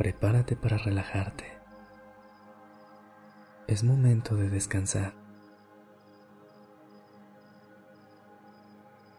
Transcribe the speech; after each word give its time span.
Prepárate 0.00 0.56
para 0.56 0.78
relajarte. 0.78 1.44
Es 3.66 3.84
momento 3.84 4.34
de 4.34 4.48
descansar. 4.48 5.12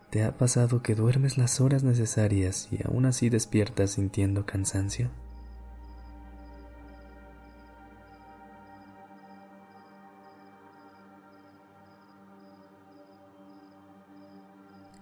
¿Te 0.09 0.23
ha 0.23 0.35
pasado 0.39 0.81
que 0.81 0.95
duermes 0.95 1.37
las 1.37 1.61
horas 1.61 1.83
necesarias 1.83 2.67
y 2.71 2.79
aún 2.83 3.05
así 3.05 3.29
despiertas 3.29 3.91
sintiendo 3.91 4.47
cansancio? 4.47 5.11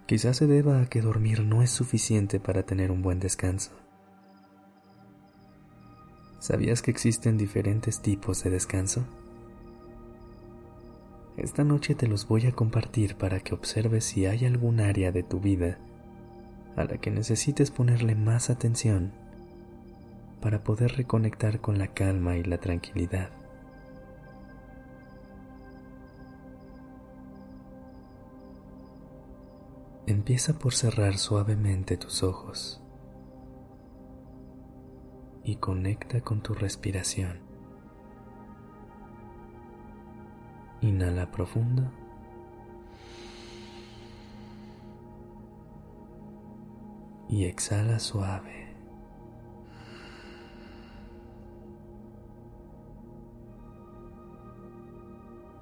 Quizás 0.04 0.36
se 0.36 0.46
deba 0.46 0.82
a 0.82 0.86
que 0.90 1.00
dormir 1.00 1.42
no 1.42 1.62
es 1.62 1.70
suficiente 1.70 2.38
para 2.38 2.64
tener 2.64 2.90
un 2.90 3.00
buen 3.00 3.18
descanso. 3.18 3.70
¿Sabías 6.50 6.82
que 6.82 6.90
existen 6.90 7.38
diferentes 7.38 8.00
tipos 8.00 8.42
de 8.42 8.50
descanso? 8.50 9.04
Esta 11.36 11.62
noche 11.62 11.94
te 11.94 12.08
los 12.08 12.26
voy 12.26 12.46
a 12.46 12.50
compartir 12.50 13.14
para 13.14 13.38
que 13.38 13.54
observes 13.54 14.04
si 14.04 14.26
hay 14.26 14.46
algún 14.46 14.80
área 14.80 15.12
de 15.12 15.22
tu 15.22 15.38
vida 15.38 15.78
a 16.74 16.82
la 16.82 16.98
que 16.98 17.12
necesites 17.12 17.70
ponerle 17.70 18.16
más 18.16 18.50
atención 18.50 19.12
para 20.40 20.64
poder 20.64 20.96
reconectar 20.96 21.60
con 21.60 21.78
la 21.78 21.86
calma 21.86 22.36
y 22.36 22.42
la 22.42 22.58
tranquilidad. 22.58 23.30
Empieza 30.08 30.58
por 30.58 30.74
cerrar 30.74 31.16
suavemente 31.16 31.96
tus 31.96 32.24
ojos 32.24 32.79
y 35.44 35.56
conecta 35.56 36.20
con 36.20 36.42
tu 36.42 36.54
respiración. 36.54 37.40
Inhala 40.80 41.30
profundo. 41.30 41.90
Y 47.28 47.44
exhala 47.44 47.98
suave. 47.98 48.74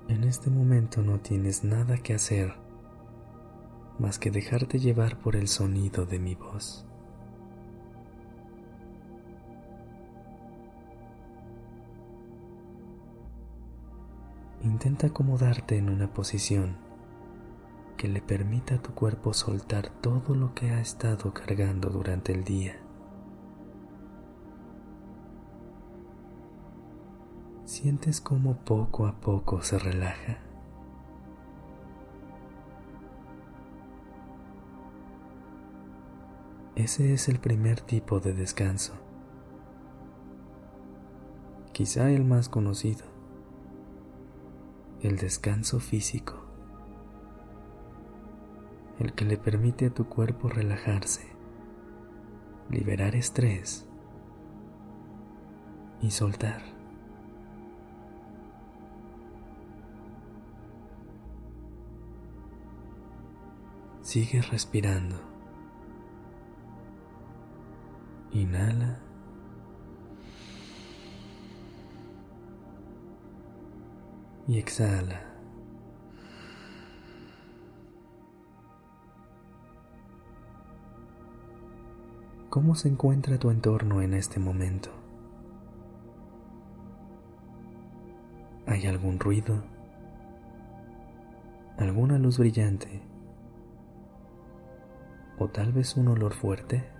En 0.09 0.25
este 0.25 0.49
momento 0.49 1.03
no 1.03 1.21
tienes 1.21 1.65
nada 1.65 1.99
que 1.99 2.15
hacer 2.15 2.55
más 3.99 4.19
que 4.19 4.31
dejarte 4.31 4.79
llevar 4.79 5.21
por 5.21 5.37
el 5.37 5.49
sonido 5.49 6.07
de 6.07 6.19
mi 6.19 6.35
voz. 6.35 6.88
Intenta 14.79 15.09
acomodarte 15.09 15.77
en 15.77 15.91
una 15.91 16.07
posición 16.15 16.77
que 17.97 18.07
le 18.07 18.23
permita 18.23 18.77
a 18.77 18.79
tu 18.79 18.95
cuerpo 18.95 19.35
soltar 19.35 19.89
todo 19.89 20.37
lo 20.37 20.55
que 20.55 20.71
ha 20.71 20.81
estado 20.81 21.35
cargando 21.35 21.91
durante 21.91 22.33
el 22.33 22.45
día. 22.45 22.77
Sientes 27.65 28.21
cómo 28.21 28.59
poco 28.59 29.09
a 29.09 29.15
poco 29.21 29.63
se 29.63 29.81
relaja. 29.81 30.39
Ese 36.77 37.15
es 37.15 37.29
el 37.29 37.41
primer 37.41 37.81
tipo 37.81 38.21
de 38.21 38.33
descanso, 38.33 38.93
quizá 41.73 42.13
el 42.13 42.25
más 42.25 42.49
conocido, 42.49 43.18
el 45.03 45.17
descanso 45.17 45.79
físico, 45.79 46.35
el 48.99 49.13
que 49.13 49.25
le 49.25 49.37
permite 49.37 49.87
a 49.87 49.91
tu 49.91 50.09
cuerpo 50.09 50.49
relajarse, 50.49 51.29
liberar 52.71 53.15
estrés 53.15 53.87
y 56.03 56.11
soltar. 56.11 56.63
Sigue 64.03 64.41
respirando. 64.41 65.21
Inhala. 68.33 69.08
Y 74.49 74.59
exhala. 74.59 75.21
¿Cómo 82.49 82.75
se 82.75 82.89
encuentra 82.89 83.39
tu 83.39 83.51
entorno 83.51 84.01
en 84.01 84.15
este 84.15 84.41
momento? 84.41 84.89
¿Hay 88.67 88.87
algún 88.87 89.21
ruido? 89.21 89.63
¿Alguna 91.77 92.19
luz 92.19 92.39
brillante? 92.39 93.03
¿O 95.39 95.49
tal 95.49 95.73
vez 95.73 95.95
un 95.97 96.09
olor 96.09 96.33
fuerte? 96.33 96.98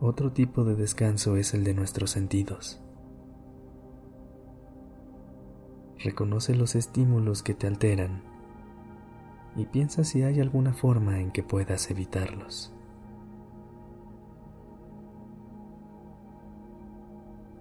Otro 0.00 0.30
tipo 0.30 0.62
de 0.64 0.74
descanso 0.74 1.36
es 1.36 1.54
el 1.54 1.64
de 1.64 1.72
nuestros 1.72 2.10
sentidos. 2.10 2.82
Reconoce 5.98 6.54
los 6.54 6.74
estímulos 6.74 7.42
que 7.42 7.54
te 7.54 7.66
alteran 7.66 8.22
y 9.56 9.64
piensa 9.64 10.04
si 10.04 10.22
hay 10.22 10.40
alguna 10.40 10.74
forma 10.74 11.18
en 11.20 11.30
que 11.30 11.42
puedas 11.42 11.90
evitarlos. 11.90 12.74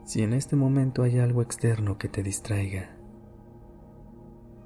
Si 0.04 0.22
en 0.22 0.34
este 0.34 0.58
momento 0.58 1.04
hay 1.04 1.20
algo 1.20 1.42
externo 1.42 1.98
que 1.98 2.10
te 2.10 2.22
distraiga, 2.22 2.98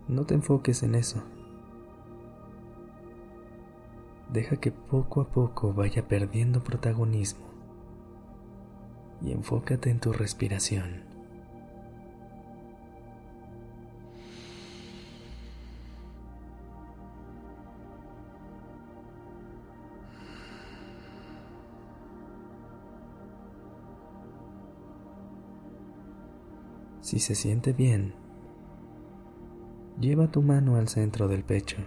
no 0.08 0.25
te 0.25 0.34
enfoques 0.34 0.81
en 0.81 0.96
eso. 0.96 1.22
Deja 4.34 4.58
que 4.58 4.72
poco 4.72 5.22
a 5.22 5.29
poco 5.29 5.72
vaya 5.72 6.08
perdiendo 6.08 6.63
protagonismo 6.63 7.49
y 9.22 9.31
enfócate 9.31 9.90
en 9.90 10.00
tu 10.00 10.13
respiración. 10.13 11.03
Si 27.02 27.17
se 27.17 27.34
siente 27.34 27.73
bien, 27.73 28.14
lleva 29.99 30.28
tu 30.28 30.44
mano 30.44 30.76
al 30.76 30.88
centro 30.90 31.28
del 31.28 31.44
pecho. 31.44 31.78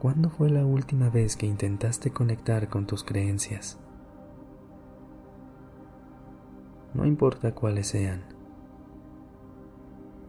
¿Cuándo 0.00 0.30
fue 0.30 0.48
la 0.48 0.64
última 0.64 1.10
vez 1.10 1.36
que 1.36 1.44
intentaste 1.44 2.10
conectar 2.10 2.70
con 2.70 2.86
tus 2.86 3.04
creencias? 3.04 3.78
No 6.94 7.04
importa 7.04 7.54
cuáles 7.54 7.88
sean. 7.88 8.24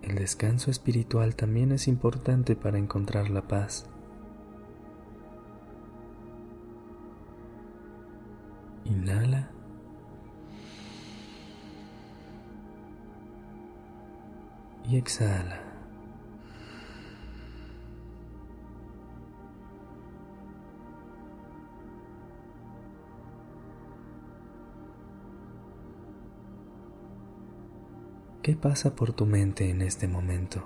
El 0.02 0.16
descanso 0.16 0.72
espiritual 0.72 1.38
también 1.38 1.72
es 1.72 1.88
importante 1.88 2.58
para 2.58 2.80
encontrar 2.80 3.30
la 3.30 3.48
paz. 3.48 3.86
Inhala. 8.84 9.52
Y 14.84 14.98
exhala. 14.98 15.71
¿Qué 28.42 28.56
pasa 28.56 28.96
por 28.96 29.14
tu 29.14 29.28
mente 29.28 29.70
en 29.70 29.84
este 29.84 30.08
momento? 30.08 30.64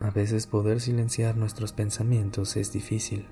A 0.00 0.10
veces 0.10 0.48
poder 0.48 0.80
silenciar 0.80 1.36
nuestros 1.36 1.72
pensamientos 1.72 2.56
es 2.56 2.72
difícil. 2.72 3.28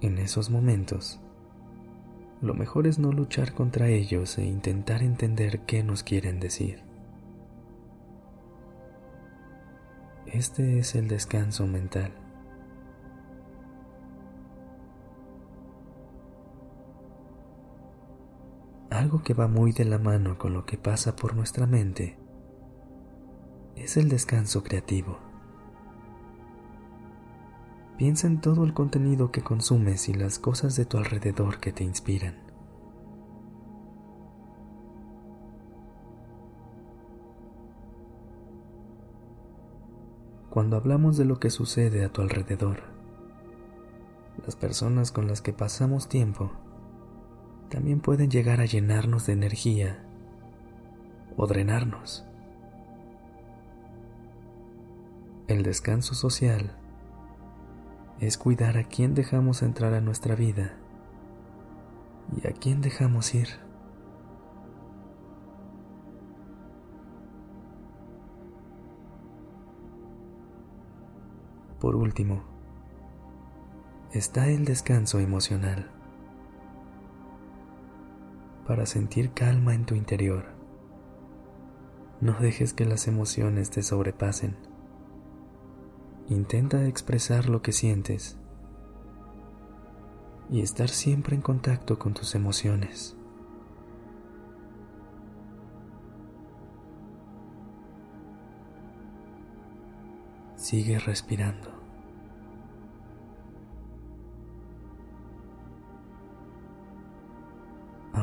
En 0.00 0.18
esos 0.18 0.48
momentos, 0.48 1.20
lo 2.40 2.54
mejor 2.54 2.86
es 2.86 3.00
no 3.00 3.10
luchar 3.10 3.52
contra 3.52 3.88
ellos 3.88 4.38
e 4.38 4.44
intentar 4.44 5.02
entender 5.02 5.62
qué 5.66 5.82
nos 5.82 6.04
quieren 6.04 6.38
decir. 6.38 6.84
Este 10.26 10.78
es 10.78 10.94
el 10.94 11.08
descanso 11.08 11.66
mental. 11.66 12.12
Algo 19.00 19.22
que 19.22 19.32
va 19.32 19.48
muy 19.48 19.72
de 19.72 19.86
la 19.86 19.98
mano 19.98 20.36
con 20.36 20.52
lo 20.52 20.66
que 20.66 20.76
pasa 20.76 21.16
por 21.16 21.34
nuestra 21.34 21.66
mente 21.66 22.18
es 23.74 23.96
el 23.96 24.10
descanso 24.10 24.62
creativo. 24.62 25.16
Piensa 27.96 28.26
en 28.26 28.42
todo 28.42 28.62
el 28.62 28.74
contenido 28.74 29.32
que 29.32 29.40
consumes 29.40 30.10
y 30.10 30.12
las 30.12 30.38
cosas 30.38 30.76
de 30.76 30.84
tu 30.84 30.98
alrededor 30.98 31.60
que 31.60 31.72
te 31.72 31.82
inspiran. 31.82 32.36
Cuando 40.50 40.76
hablamos 40.76 41.16
de 41.16 41.24
lo 41.24 41.40
que 41.40 41.48
sucede 41.48 42.04
a 42.04 42.12
tu 42.12 42.20
alrededor, 42.20 42.80
las 44.44 44.56
personas 44.56 45.10
con 45.10 45.26
las 45.26 45.40
que 45.40 45.54
pasamos 45.54 46.06
tiempo 46.06 46.52
también 47.70 48.00
pueden 48.00 48.30
llegar 48.30 48.60
a 48.60 48.66
llenarnos 48.66 49.26
de 49.26 49.32
energía 49.32 50.02
o 51.36 51.46
drenarnos. 51.46 52.26
El 55.46 55.62
descanso 55.62 56.14
social 56.14 56.76
es 58.18 58.36
cuidar 58.38 58.76
a 58.76 58.84
quién 58.84 59.14
dejamos 59.14 59.62
entrar 59.62 59.94
a 59.94 60.00
nuestra 60.00 60.34
vida 60.34 60.74
y 62.36 62.46
a 62.46 62.52
quién 62.52 62.80
dejamos 62.80 63.34
ir. 63.34 63.48
Por 71.78 71.96
último, 71.96 72.42
está 74.12 74.48
el 74.48 74.64
descanso 74.64 75.18
emocional 75.20 75.99
para 78.70 78.86
sentir 78.86 79.32
calma 79.32 79.74
en 79.74 79.84
tu 79.84 79.96
interior. 79.96 80.44
No 82.20 82.38
dejes 82.38 82.72
que 82.72 82.84
las 82.84 83.08
emociones 83.08 83.68
te 83.70 83.82
sobrepasen. 83.82 84.56
Intenta 86.28 86.86
expresar 86.86 87.48
lo 87.48 87.62
que 87.62 87.72
sientes 87.72 88.38
y 90.52 90.60
estar 90.60 90.88
siempre 90.88 91.34
en 91.34 91.42
contacto 91.42 91.98
con 91.98 92.14
tus 92.14 92.36
emociones. 92.36 93.16
Sigue 100.54 101.00
respirando. 101.00 101.79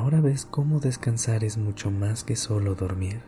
Ahora 0.08 0.22
ves 0.22 0.46
cómo 0.46 0.80
descansar 0.80 1.44
es 1.44 1.58
mucho 1.58 1.92
más 1.92 2.24
que 2.24 2.38
solo 2.38 2.76
dormir. 2.76 3.24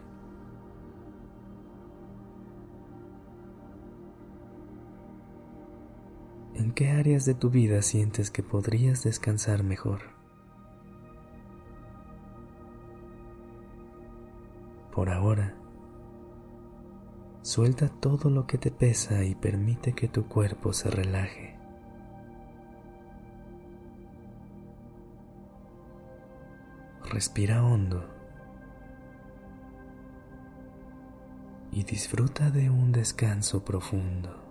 ¿En 6.55 6.71
qué 6.71 6.91
áreas 6.91 7.25
de 7.25 7.33
tu 7.33 7.49
vida 7.49 7.81
sientes 7.81 8.31
que 8.31 8.43
podrías 8.43 9.03
descansar 9.03 9.61
mejor? 9.61 10.03
Por 14.95 15.09
ahora, 15.09 15.57
suelta 17.41 17.89
todo 17.89 18.29
lo 18.29 18.47
que 18.47 18.57
te 18.57 18.71
pesa 18.71 19.25
y 19.25 19.35
permite 19.35 19.91
que 19.91 20.07
tu 20.07 20.29
cuerpo 20.29 20.71
se 20.71 20.89
relaje. 20.89 21.58
Respira 27.09 27.63
hondo 27.63 28.07
y 31.71 31.83
disfruta 31.83 32.51
de 32.51 32.69
un 32.69 32.91
descanso 32.91 33.65
profundo. 33.65 34.48